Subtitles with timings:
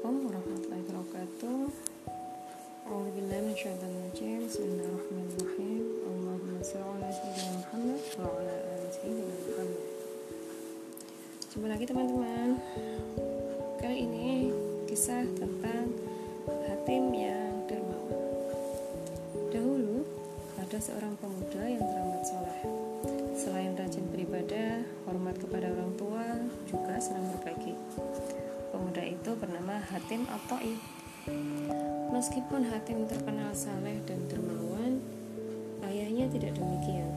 [0.00, 1.60] Assalamualaikum warahmatullahi wabarakatuh.
[2.88, 3.92] Alhamdulillah min syaitan.
[4.16, 5.82] Bismillahirrahmanirrahim.
[6.08, 9.82] Allahumma shalli ala sayyidina Muhammad wa ala ali sayyidina Muhammad.
[11.52, 12.48] Coba lagi teman-teman.
[13.76, 14.28] Kali ini
[14.88, 15.92] kisah tentang
[16.48, 18.24] Hatim yang dermawan.
[19.52, 20.08] Dahulu
[20.64, 22.60] ada seorang pemuda yang teramat soleh.
[23.36, 26.24] Selain rajin beribadah, hormat kepada orang tua,
[26.64, 27.29] juga senang
[30.00, 30.80] Hatim Atoi
[32.08, 34.96] Meskipun Hatim terkenal saleh dan dermawan
[35.84, 37.12] Ayahnya tidak demikian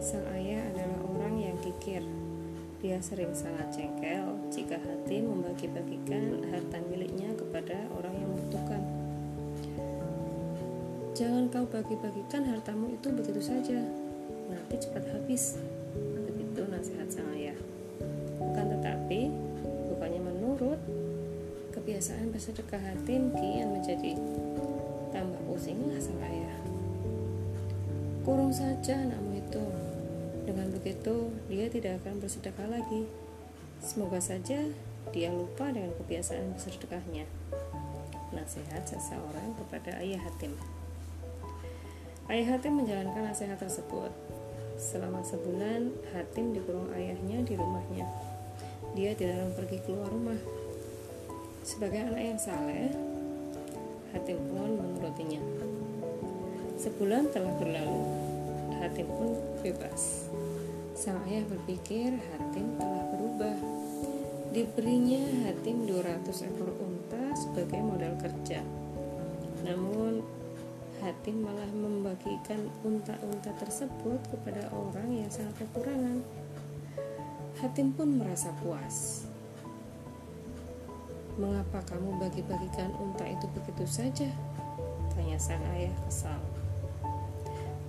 [0.00, 2.00] Sang ayah adalah orang yang kikir
[2.78, 8.82] dia sering sangat jengkel jika hati membagi-bagikan harta miliknya kepada orang yang membutuhkan.
[11.18, 13.82] Jangan kau bagi-bagikan hartamu itu begitu saja,
[14.46, 15.58] nanti cepat habis.
[16.30, 17.58] Begitu nasihat sang ayah.
[21.98, 24.14] Kebiasaan bersedekah hati kian menjadi
[25.10, 26.54] tambah pusinglah sang ayah.
[28.22, 29.66] Kurung saja anakmu itu,
[30.46, 33.02] dengan begitu, dia tidak akan bersedekah lagi.
[33.82, 34.70] Semoga saja
[35.10, 37.26] dia lupa dengan kebiasaan bersedekahnya.
[38.30, 40.54] Nasihat seseorang kepada ayah Hatim.
[42.30, 44.14] Ayah Hatim menjalankan nasihat tersebut.
[44.78, 48.06] Selama sebulan, Hatim dikurung ayahnya di rumahnya.
[48.94, 50.67] Dia dilarang pergi keluar rumah.
[51.68, 52.88] Sebagai anak yang saleh,
[54.16, 55.36] Hatim pun menurutinya.
[56.80, 58.08] Sebulan telah berlalu,
[58.80, 60.32] Hatim pun bebas.
[60.96, 63.56] Sang ayah berpikir Hatim telah berubah.
[64.56, 68.64] Diberinya Hatim 200 ekor unta sebagai modal kerja.
[69.68, 70.24] Namun
[71.04, 76.24] Hatim malah membagikan unta-unta tersebut kepada orang yang sangat kekurangan.
[77.60, 79.27] Hatim pun merasa puas.
[81.38, 84.26] Mengapa kamu bagi-bagikan unta itu begitu saja?
[85.14, 86.42] Tanya sang ayah kesal.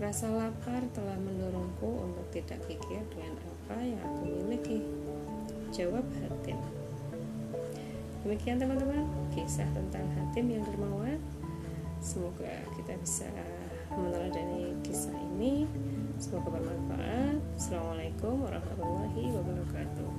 [0.00, 4.80] Rasa lapar telah mendorongku untuk tidak kikir dengan apa yang aku miliki.
[5.76, 6.56] Jawab Hatim.
[8.24, 9.04] Demikian teman-teman,
[9.36, 11.20] kisah tentang Hatim yang dermawan.
[12.00, 13.28] Semoga kita bisa
[13.92, 15.68] meneladani kisah ini.
[16.16, 17.44] Semoga bermanfaat.
[17.60, 20.13] Assalamualaikum warahmatullahi wabarakatuh.